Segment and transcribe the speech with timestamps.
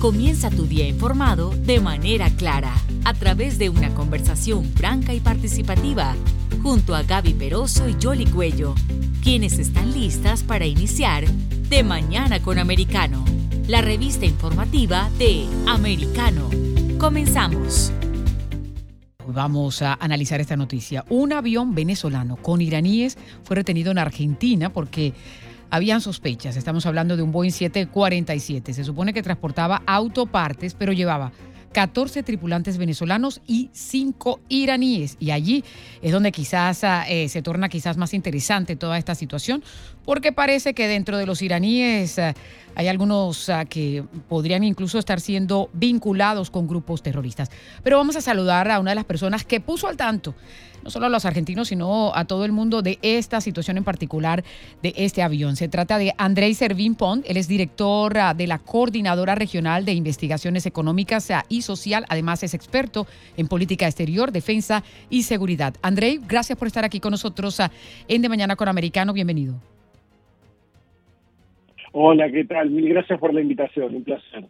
[0.00, 2.72] Comienza tu día informado de manera clara,
[3.04, 6.14] a través de una conversación franca y participativa,
[6.62, 8.76] junto a Gaby Peroso y Jolly Cuello,
[9.24, 11.26] quienes están listas para iniciar
[11.68, 13.24] De Mañana con Americano,
[13.66, 16.48] la revista informativa de Americano.
[16.98, 17.90] Comenzamos.
[19.26, 21.04] Vamos a analizar esta noticia.
[21.08, 25.12] Un avión venezolano con iraníes fue retenido en Argentina porque
[25.70, 26.56] habían sospechas.
[26.56, 28.72] Estamos hablando de un Boeing 747.
[28.72, 31.32] Se supone que transportaba autopartes, pero llevaba
[31.72, 35.16] 14 tripulantes venezolanos y 5 iraníes.
[35.20, 35.64] Y allí
[36.02, 39.62] es donde quizás ah, eh, se torna quizás más interesante toda esta situación,
[40.04, 42.34] porque parece que dentro de los iraníes ah,
[42.74, 47.50] hay algunos ah, que podrían incluso estar siendo vinculados con grupos terroristas.
[47.82, 50.34] Pero vamos a saludar a una de las personas que puso al tanto
[50.82, 54.44] no solo a los argentinos, sino a todo el mundo de esta situación en particular
[54.82, 55.56] de este avión.
[55.56, 60.66] Se trata de Andrei Servín Pont, él es director de la Coordinadora Regional de Investigaciones
[60.66, 65.74] Económicas ah, y Social, además es experto en política exterior, defensa y seguridad.
[65.82, 67.70] Andrei, gracias por estar aquí con nosotros ah,
[68.08, 69.54] en De Mañana con Americano, bienvenido.
[71.92, 72.70] Hola, ¿qué tal?
[72.70, 74.44] Mil gracias por la invitación, un placer.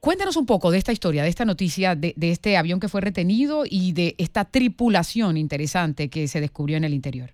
[0.00, 3.64] Cuéntanos un poco de esta historia, de esta noticia, de, este avión que fue retenido
[3.68, 7.30] y de esta tripulación interesante que se descubrió en el interior.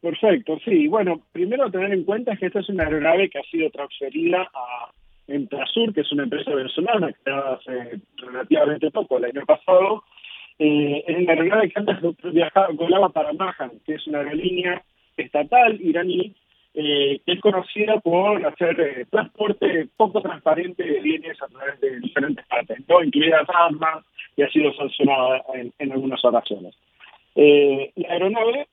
[0.00, 0.88] Perfecto, sí.
[0.88, 4.90] Bueno, primero tener en cuenta que esta es una aeronave que ha sido transferida a
[5.30, 10.04] Entrasur, que es una empresa venezolana creada hace relativamente poco, el año pasado.
[10.58, 11.96] Eh, es una aeronave que antes
[12.32, 14.82] viajaba, volaba para Mahan, que es una aerolínea
[15.16, 16.34] estatal iraní
[16.72, 21.98] eh, que es conocida por hacer eh, transporte poco transparente de bienes a través de
[21.98, 23.02] diferentes partes, ¿no?
[23.02, 24.04] incluidas armas,
[24.36, 25.42] y ha sido sancionada
[25.78, 26.72] en, algunas ocasiones.
[27.34, 28.68] Eh, la aeronave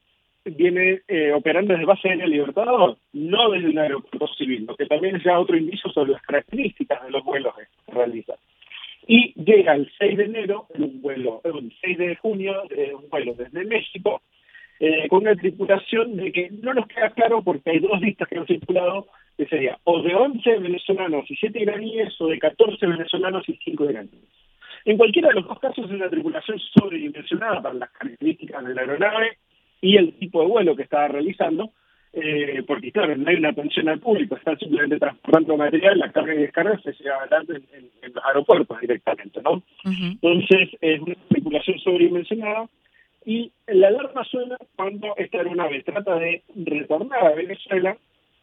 [0.58, 5.16] viene eh, operando desde base aérea Libertador, no desde un aeropuerto civil, lo que también
[5.16, 8.36] es ya otro indicio sobre las características de los vuelos que se realizan.
[9.08, 13.34] Y llega el 6 de enero, en un vuelo, el 6 de junio, un vuelo
[13.36, 14.22] desde México,
[14.80, 18.38] eh, con una tripulación de que no nos queda claro porque hay dos listas que
[18.38, 23.48] han circulado, que sería o de 11 venezolanos y 7 iraníes o de 14 venezolanos
[23.50, 24.30] y 5 iraníes.
[24.86, 28.82] En cualquiera de los dos casos es una tripulación sobredimensionada para las características de la
[28.82, 29.38] aeronave
[29.82, 31.72] y el tipo de vuelo que estaba realizando,
[32.14, 36.34] eh, porque claro, no hay una atención al público, están simplemente transportando material, la carga
[36.34, 37.62] y descarga se lleva adelante
[38.02, 39.62] en, los aeropuertos directamente, ¿no?
[39.84, 42.68] Entonces es una tripulación sobredimensionada
[43.26, 47.98] y la alarma suena cuando esta aeronave trata de retornar a Venezuela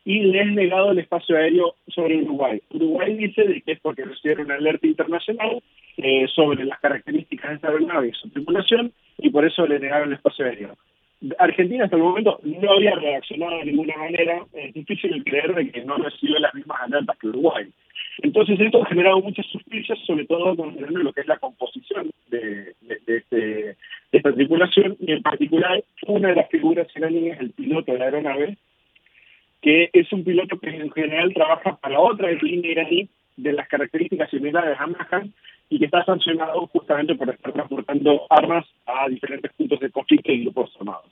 [0.05, 2.61] y le es negado el espacio aéreo sobre Uruguay.
[2.71, 5.63] Uruguay dice de que es porque recibieron una alerta internacional
[5.97, 10.09] eh, sobre las características de esta aeronave y su tripulación y por eso le negaron
[10.09, 10.77] el espacio aéreo.
[11.39, 15.85] Argentina hasta el momento no había reaccionado de ninguna manera, es difícil creer de que
[15.85, 17.67] no recibió las mismas alertas que Uruguay.
[18.23, 22.75] Entonces esto ha generado muchas suspicias, sobre todo con lo que es la composición de,
[23.07, 23.77] este,
[24.13, 28.57] esta tripulación, y en particular una de las figuras iraníes, el piloto de la aeronave,
[29.63, 34.31] que es un piloto que en general trabaja para otra línea iraní de las características
[34.31, 35.33] similares a Mahan
[35.71, 40.43] y que está sancionado justamente por estar transportando armas a diferentes puntos de conflicto y
[40.43, 41.11] grupos armados.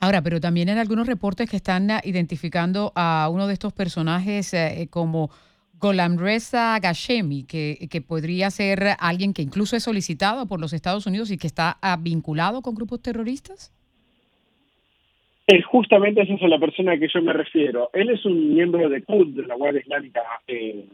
[0.00, 4.86] Ahora, pero también en algunos reportes que están identificando a uno de estos personajes eh,
[4.90, 5.30] como
[5.80, 11.30] Golamreza Gashemi, que, que podría ser alguien que incluso es solicitado por los Estados Unidos
[11.30, 13.72] y que está ah, vinculado con grupos terroristas?
[15.48, 17.90] Es justamente esa es la persona a que yo me refiero.
[17.92, 20.84] Él es un miembro de CUD, de la Guardia Islámica eh,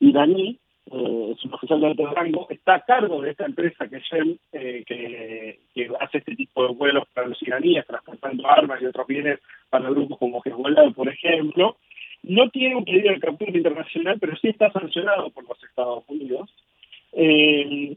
[0.00, 0.58] iraní,
[0.90, 4.36] eh, es un oficial de alto rango, está a cargo de esta empresa que, Shem,
[4.52, 9.40] eh, que, hace este tipo de vuelos para los iraníes, transportando armas y otros bienes
[9.70, 11.76] para grupos como Hezbollah, por ejemplo,
[12.22, 16.50] no tiene un pedido de captura internacional, pero sí está sancionado por los Estados Unidos.
[17.12, 17.96] Eh,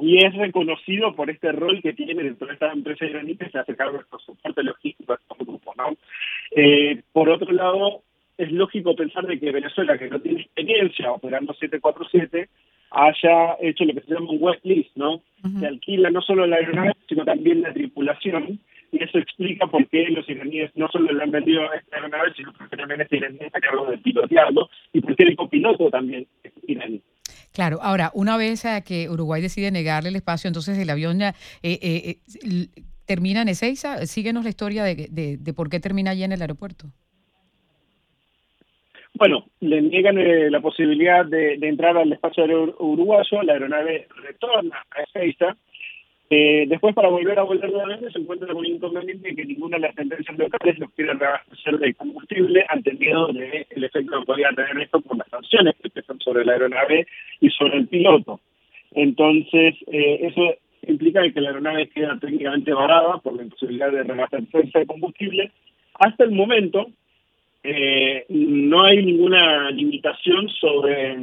[0.00, 3.58] y es reconocido por este rol que tiene dentro de esta empresa iraní que se
[3.58, 5.76] hace cargo de soporte logístico a estos grupos.
[5.76, 5.96] ¿no?
[6.52, 8.02] Eh, por otro lado,
[8.40, 12.48] es lógico pensar de que Venezuela, que no tiene experiencia operando 747,
[12.90, 15.22] haya hecho lo que se llama un wet list, ¿no?
[15.58, 18.58] Se alquila no solo la aeronave, sino también la tripulación,
[18.92, 22.52] y eso explica por qué los iraníes no solo le han vendido esta aeronave, sino
[22.52, 26.52] porque también este iraní está cargo de pilotearlo y por qué el copiloto también es
[26.66, 27.02] iraní.
[27.52, 31.78] Claro, ahora, una vez que Uruguay decide negarle el espacio, entonces el avión ya, eh,
[31.82, 32.66] eh, eh,
[33.06, 34.06] termina en Ezeiza.
[34.06, 36.90] Síguenos la historia de, de, de, por qué termina allí en el aeropuerto.
[39.20, 40.16] Bueno, le niegan
[40.50, 45.56] la posibilidad de, entrar al espacio aéreo uruguayo, la aeronave retorna a Ezeiza,
[46.32, 49.82] Eh, después, para volver a volver nuevamente, se encuentra con un inconveniente que ninguna de
[49.82, 54.78] las sentencias locales los quiere reabastecer de combustible ante miedo del efecto que podría tener
[54.80, 57.06] esto por las sanciones que pesan sobre la aeronave
[57.40, 58.40] y sobre el piloto.
[58.92, 60.54] Entonces, eh, eso
[60.86, 65.50] implica que la aeronave queda técnicamente varada por la imposibilidad de reabastecerse de combustible.
[65.94, 66.86] Hasta el momento,
[67.62, 71.16] eh, no hay ninguna limitación sobre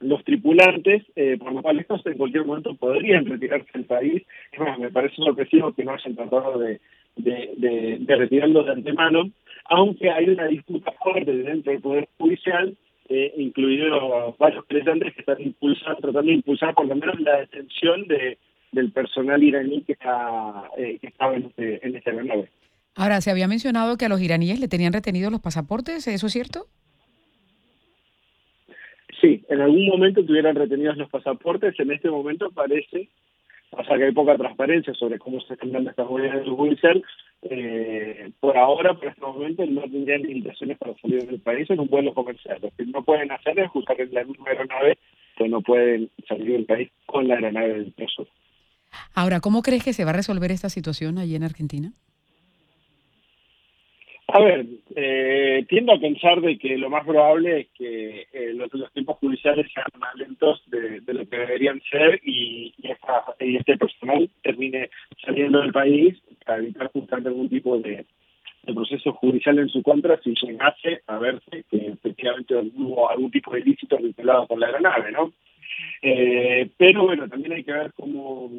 [0.00, 4.22] los tripulantes, eh, por lo cual estos en cualquier momento podrían retirarse del país.
[4.52, 6.80] Es más, me parece sorpresivo que no hayan tratado de,
[8.06, 9.30] retirarlos de antemano,
[9.64, 12.76] aunque hay una disputa fuerte dentro del Poder Judicial,
[13.08, 18.06] eh, incluidos varios presentes que están impulsando, tratando de impulsar por lo menos la detención
[18.06, 18.38] de,
[18.72, 22.48] del personal iraní que está eh, que estaba en este, en este aeronave.
[22.98, 26.32] Ahora, se había mencionado que a los iraníes le tenían retenidos los pasaportes, ¿eso es
[26.32, 26.66] cierto?
[29.20, 33.08] Sí, en algún momento tuvieran retenidos los pasaportes, en este momento parece,
[33.70, 37.04] o sea que hay poca transparencia sobre cómo se están dando estas de judicial,
[37.42, 41.86] eh, por ahora, por este momento, no tendrían limitaciones para salir del país en un
[41.86, 42.58] vuelo comercial.
[42.60, 44.98] Lo que no pueden hacer es usar la misma aeronave,
[45.36, 48.26] que no pueden salir del país con la aeronave del preso.
[49.14, 51.92] Ahora, ¿cómo crees que se va a resolver esta situación allí en Argentina?
[54.30, 58.70] A ver, eh, tiendo a pensar de que lo más probable es que eh, los,
[58.92, 62.74] tiempos judiciales sean más lentos de, lo que deberían ser y,
[63.38, 64.90] este personal termine
[65.24, 68.04] saliendo del país para evitar justamente algún tipo de,
[68.66, 73.60] proceso judicial en su contra si llegase a verse que efectivamente hubo algún tipo de
[73.60, 75.32] ilícito vinculado con la aeronave, ¿no?
[76.02, 78.50] Eh, pero bueno, también hay que ver cómo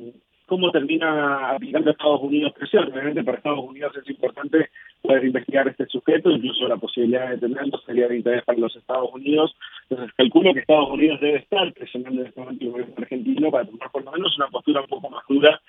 [0.50, 2.92] cómo termina aplicando Estados Unidos presión.
[2.92, 4.70] Obviamente para Estados Unidos es importante
[5.10, 9.10] poder investigar este sujeto, incluso la posibilidad de tenerlo sería de interés para los Estados
[9.12, 9.56] Unidos.
[9.90, 13.66] Entonces calculo que Estados Unidos debe estar presionando en este momento el gobierno argentino para
[13.66, 15.60] tomar por lo menos una postura un poco más dura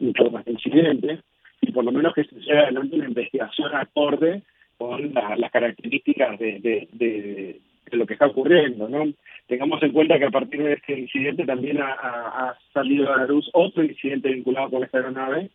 [0.00, 1.20] en torno a este incidente
[1.62, 4.42] y por lo menos que se lleve adelante una investigación acorde
[4.76, 7.60] con las características de, de,
[7.92, 9.10] lo que está ocurriendo, ¿no?
[9.46, 13.48] Tengamos en cuenta que a partir de este incidente también ha, salido a la luz
[13.54, 15.48] otro incidente vinculado con esta aeronave,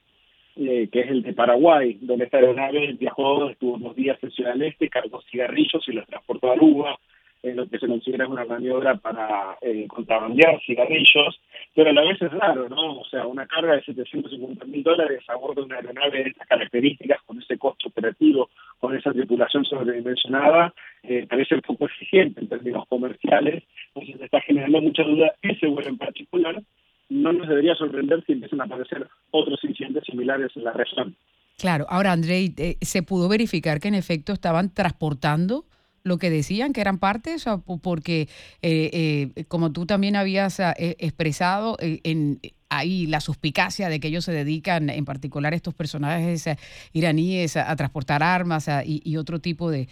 [0.58, 4.54] eh, que es el de Paraguay, donde esta aeronave viajó, estuvo dos días en Ciudad
[4.54, 6.98] del Este, cargó cigarrillos y los transportó a Aruba,
[7.46, 11.40] en lo que se considera una maniobra para eh, contrabandear cigarrillos,
[11.76, 13.00] pero a la vez es raro, ¿no?
[13.02, 16.48] O sea, una carga de 750 mil dólares a bordo de una aeronave de estas
[16.48, 18.50] características, con ese costo operativo,
[18.80, 20.74] con esa tripulación sobredimensionada,
[21.04, 23.64] eh, parece un poco exigente en términos comerciales,
[23.94, 26.62] entonces está generando mucha duda ese vuelo en particular,
[27.10, 31.16] no nos debería sorprender si empiezan a aparecer otros incidentes similares en la región.
[31.58, 35.66] Claro, ahora Andrei, eh, ¿se pudo verificar que en efecto estaban transportando
[36.06, 38.28] lo que decían que eran partes, o porque
[38.62, 44.00] eh, eh, como tú también habías ah, e, expresado, eh, en, ahí la suspicacia de
[44.00, 46.48] que ellos se dedican, en particular estos personajes
[46.94, 49.88] iraníes, a, transportar armas y, otro tipo de,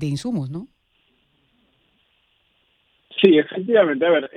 [0.00, 0.66] insumos, ¿no?
[3.22, 4.06] Sí, efectivamente.
[4.06, 4.30] A ver,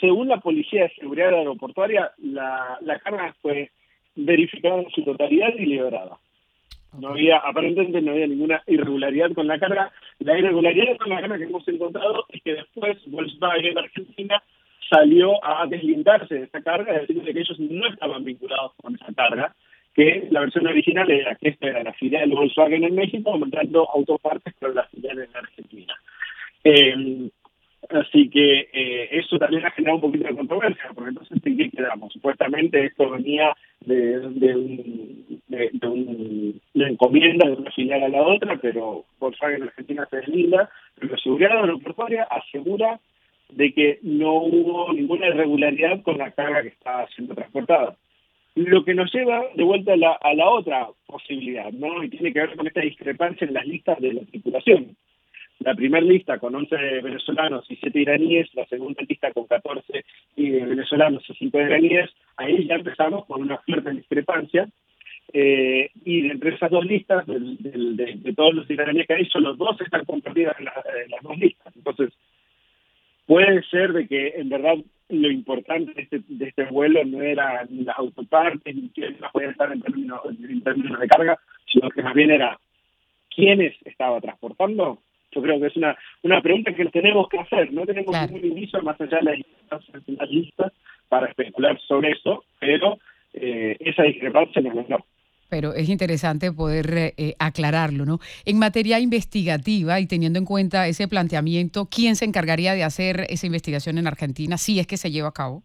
[0.00, 3.70] según la Policía de Seguridad Aeroportuaria, la, la carga fue
[4.14, 6.18] verificada en su totalidad y liberada.
[6.98, 9.92] No había, aparentemente no había ninguna irregularidad con la carga.
[10.20, 14.42] La irregularidad con la carga que hemos encontrado es que después Volkswagen Argentina
[14.88, 19.12] salió a deslindarse de esa carga, es decir, que ellos no estaban vinculados con esa
[19.12, 19.54] carga,
[19.94, 23.88] que la versión original era que esta era la filial de Volkswagen en México, montando
[23.90, 25.94] autopartes para la filial en Argentina.
[26.64, 27.30] Eh,
[27.90, 31.70] Así que eh, eso también ha generado un poquito de controversia, porque entonces ¿en qué
[31.70, 32.12] quedamos?
[32.12, 38.22] Supuestamente esto venía de, de, un, de, un, una encomienda de una filial a la
[38.22, 42.98] otra, pero Volkswagen Argentina se deslinda, pero la seguridad aeroportuaria asegura
[43.50, 47.96] de que no hubo ninguna irregularidad con la carga que estaba siendo transportada.
[48.56, 52.02] Lo que nos lleva de vuelta a la, a la otra posibilidad, ¿no?
[52.02, 54.96] Y tiene que ver con esta discrepancia en las listas de la tripulación
[55.66, 60.04] la primera lista con 11 venezolanos y 7 iraníes, la segunda lista con 14
[60.36, 64.68] venezolanos y 5 iraníes, ahí ya empezamos con una fuerte discrepancia.
[65.32, 70.04] Eh, y entre esas dos listas, de, todos los iraníes que hay, solo dos están
[70.04, 71.74] compartidas en, las dos listas.
[71.74, 72.10] Entonces,
[73.26, 74.76] puede ser de que en verdad
[75.08, 79.32] lo importante de este, de este vuelo no era ni las autopartes, ni quiénes las
[79.32, 81.40] podían estar en términos, en términos de carga,
[81.72, 82.56] sino que más bien era
[83.34, 85.00] quiénes estaba transportando
[85.36, 87.72] yo creo que es una, una pregunta que tenemos que hacer.
[87.72, 89.44] No tenemos ningún inicio más allá de
[90.18, 90.72] las listas
[91.08, 92.98] para especular sobre eso, pero
[93.34, 94.88] eh, esa discrepancia no es
[95.48, 98.18] pero es interesante poder eh, aclararlo, ¿no?
[98.44, 103.46] En materia investigativa y teniendo en cuenta ese planteamiento, ¿quién se encargaría de hacer esa
[103.46, 105.62] investigación en Argentina si es que se lleva a cabo?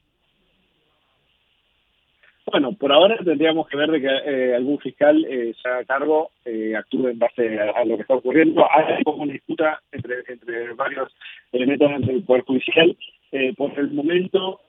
[2.51, 6.31] Bueno, por ahora tendríamos que ver de que eh, algún fiscal eh, se haga cargo,
[6.43, 8.67] eh, actúe en base a, lo que está ocurriendo.
[8.69, 11.15] Hay como una disputa entre, varios
[11.53, 12.97] elementos del Poder Judicial.
[13.31, 14.59] Eh, por el momento,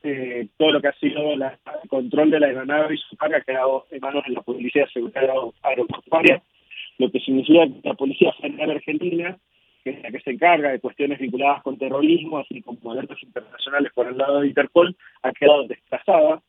[0.56, 1.42] todo lo que ha sido el
[1.88, 4.92] control de la aeronave y su carga ha quedado en manos de la Policía de
[4.92, 5.28] Seguridad
[5.62, 6.40] Aeroportuaria,
[6.98, 9.36] lo que significa que la Policía Federal Argentina,
[9.82, 13.90] que es la que se encarga de cuestiones vinculadas con terrorismo, así como alertas internacionales
[13.92, 16.40] por el lado de Interpol, ha quedado desplazada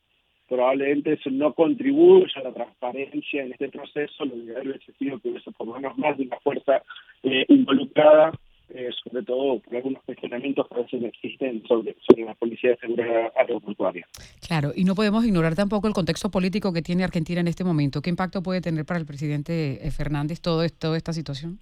[0.48, 5.30] probablemente eso no contribuya a la transparencia en este proceso, lo ideal hubiese sido que
[5.30, 6.82] hubiese por lo menos más de una fuerza
[7.22, 8.32] eh, involucrada,
[8.70, 12.76] eh, sobre todo por algunos cuestionamientos que a veces existen sobre, sobre la policía de
[12.76, 14.06] seguridad aeroportuaria.
[14.46, 18.00] Claro, y no podemos ignorar tampoco el contexto político que tiene Argentina en este momento.
[18.02, 21.58] ¿Qué impacto puede tener para el presidente eh, Fernández todo esto, toda esta situación?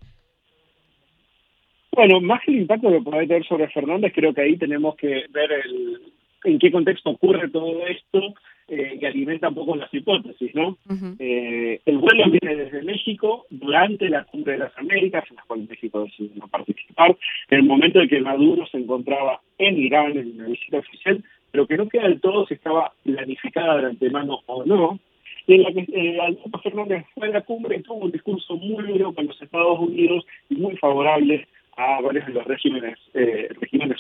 [1.95, 5.27] Bueno, más que el impacto que puede tener sobre Fernández, creo que ahí tenemos que
[5.31, 6.13] ver el,
[6.45, 8.35] en qué contexto ocurre todo esto
[8.75, 10.79] eh, que alimenta un poco las hipótesis, ¿no?
[11.19, 15.67] eh, el vuelo viene desde México durante la Cumbre de las Américas, en la cual
[15.69, 17.15] México decidió no participar,
[17.51, 21.67] en el momento en que Maduro se encontraba en Irán en una visita oficial, pero
[21.67, 24.99] que no queda del todo si estaba planificada de antemano o no,
[25.47, 28.57] y en la que eh, Alberto Fernández fue a la cumbre y tuvo un discurso
[28.57, 33.49] muy duro con los Estados Unidos y muy favorable a varios de los regímenes eh,
[33.61, 33.99] regímenes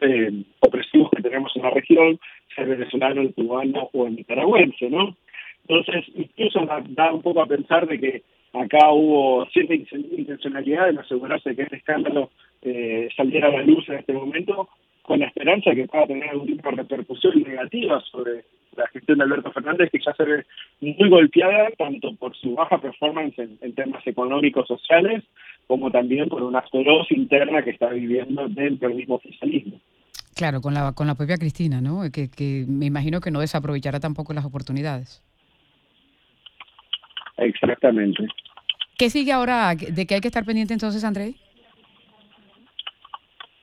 [0.00, 2.18] eh, opresivos que tenemos en la región,
[2.56, 5.16] sea venezolano, el cubano o el nicaragüense, ¿no?
[5.68, 8.22] Entonces, incluso da, un poco a pensar de que
[8.52, 12.30] acá hubo cierta intencionalidad en asegurarse de que este escándalo
[12.62, 14.68] eh, saliera a la luz en este momento,
[15.02, 18.44] con la esperanza de que pueda tener algún tipo de repercusión negativa sobre
[18.76, 20.44] la gestión de Alberto Fernández, que ya se ve
[20.80, 25.22] muy golpeada tanto por su baja performance en temas económicos, sociales,
[25.66, 29.80] como también por una feroz interna que está viviendo dentro del mismo oficialismo.
[30.36, 32.02] Claro, con la, con la propia Cristina, ¿no?
[32.12, 35.22] Que, que me imagino que no desaprovechará tampoco las oportunidades.
[37.38, 38.26] Exactamente.
[38.98, 39.74] ¿Qué sigue ahora?
[39.74, 41.34] ¿De qué hay que estar pendiente entonces, André?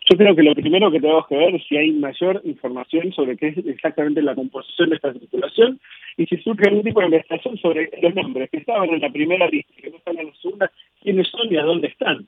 [0.10, 3.38] Yo creo que lo primero que tenemos que ver es si hay mayor información sobre
[3.38, 5.80] qué es exactamente la composición de esta circulación
[6.18, 9.48] y si surge algún tipo de investigación sobre los nombres que estaban en la primera
[9.48, 12.28] lista, que no están en la segunda, quiénes son y a dónde están.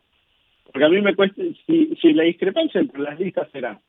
[0.66, 3.80] Porque a mí me cuesta, si, si la discrepancia entre las listas será,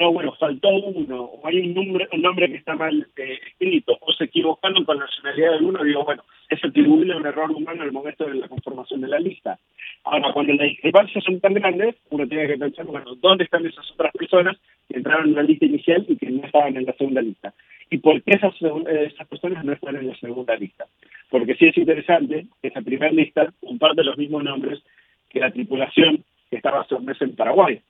[0.00, 3.96] no, bueno, faltó uno, o hay un nombre, un nombre que está mal eh, escrito,
[4.00, 7.82] o se equivocaron con la nacionalidad de uno, digo, bueno, es atribuible un error humano
[7.82, 9.58] en el momento de la conformación de la lista.
[10.04, 13.88] Ahora, cuando las discrepancias son tan grandes, uno tiene que pensar, bueno, ¿dónde están esas
[13.92, 14.56] otras personas
[14.88, 17.54] que entraron en la lista inicial y que no estaban en la segunda lista?
[17.88, 20.86] ¿Y por qué esas, eh, esas personas no están en la segunda lista?
[21.30, 24.82] Porque sí es interesante que esa primera lista comparte los mismos nombres
[25.30, 27.80] que la tripulación que estaba hace un mes en Paraguay.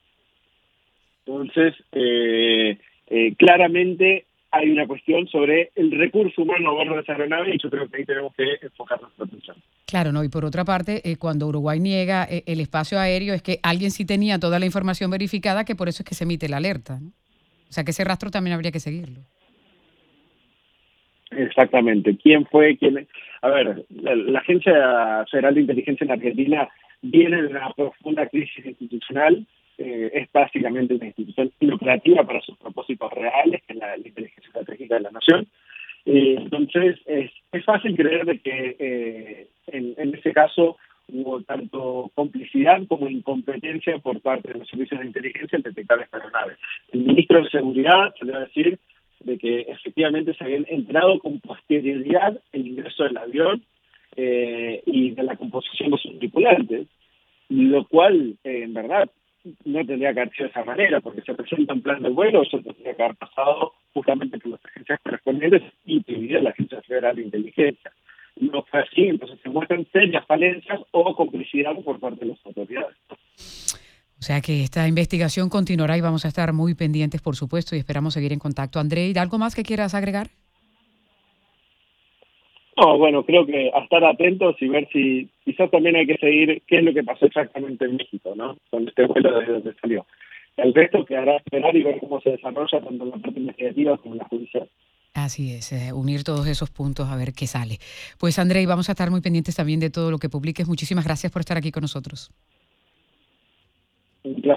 [1.27, 7.13] Entonces, eh, eh, claramente hay una cuestión sobre el recurso humano a bordo de esa
[7.13, 9.57] aeronave y yo creo que ahí tenemos que enfocar nuestra atención.
[9.87, 13.59] Claro, no, y por otra parte, eh, cuando Uruguay niega el espacio aéreo es que
[13.63, 16.59] alguien sí tenía toda la información verificada, que por eso es que se emite la
[16.59, 17.01] alerta.
[17.69, 19.23] O sea que ese rastro también habría que seguirlo.
[21.37, 22.17] Exactamente.
[22.17, 22.77] ¿Quién fue?
[22.77, 23.07] quién
[23.43, 26.69] A ver, la, Agencia Federal de Inteligencia en Argentina
[27.03, 29.47] viene de una profunda crisis institucional.
[29.79, 34.95] Eh, es básicamente una institución lucrativa para sus propósitos reales, que es la, inteligencia estratégica
[34.97, 35.47] de la nación.
[36.07, 40.77] Eh, entonces, es, es, fácil creer de que eh, en, en ese caso
[41.13, 46.19] hubo tanto complicidad como incompetencia por parte de los servicios de inteligencia en detectar esta
[46.19, 46.57] aeronave.
[46.93, 48.79] El ministro de Seguridad va a decir
[49.21, 53.63] de que efectivamente se habían entrado con posterioridad el ingreso del avión
[54.17, 56.87] eh, y de la composición de sus tripulantes,
[57.49, 59.11] lo cual eh, en verdad
[59.65, 62.43] no tendría que haber sido de esa manera, porque se presenta un plan de vuelo,
[62.43, 67.17] eso tendría que haber pasado justamente por las agencias correspondientes y incluida la Agencia Federal
[67.17, 67.93] de Inteligencia.
[68.37, 72.97] No fue así, entonces se muestran serias falencias o complicidad por parte de las autoridades.
[74.19, 77.79] O sea que esta investigación continuará y vamos a estar muy pendientes, por supuesto, y
[77.79, 78.81] esperamos seguir en contacto.
[78.81, 80.31] André, ¿algo más que quieras agregar?
[82.77, 86.63] No, bueno, creo que a estar atentos y ver si quizás también hay que seguir
[86.67, 88.57] qué es lo que pasó exactamente en México, ¿no?
[88.71, 90.07] Con este vuelo desde donde salió.
[90.57, 94.15] El resto quedará esperar y ver cómo se desarrolla tanto en la parte investigativa como
[94.15, 94.69] en la judicial.
[95.15, 97.79] Así es, eh, unir todos esos puntos a ver qué sale.
[98.19, 100.67] Pues André, vamos a estar muy pendientes también de todo lo que publiques.
[100.67, 102.33] Muchísimas gracias por estar aquí con nosotros.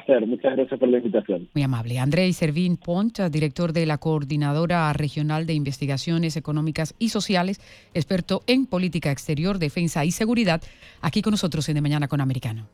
[0.07, 1.49] Placer, muchas gracias por la invitación.
[1.53, 1.99] Muy amable.
[1.99, 7.59] André Servín Pont, director de la Coordinadora Regional de Investigaciones Económicas y Sociales,
[7.93, 10.61] experto en política exterior, defensa y seguridad,
[11.01, 12.67] aquí con nosotros en De Mañana con Americano.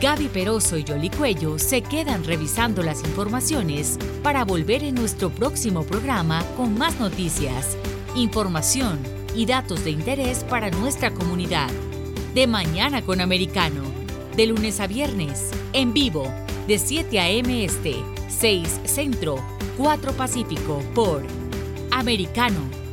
[0.00, 5.84] Gaby Peroso y Yoli Cuello se quedan revisando las informaciones para volver en nuestro próximo
[5.84, 7.78] programa con más noticias.
[8.16, 9.00] información
[9.34, 11.68] y datos de interés para nuestra comunidad.
[12.34, 13.82] De mañana con Americano,
[14.36, 16.32] de lunes a viernes, en vivo,
[16.66, 17.64] de 7 a.m.
[17.64, 17.94] Este,
[18.28, 19.36] 6 Centro,
[19.76, 21.22] 4 Pacífico, por
[21.90, 22.83] Americano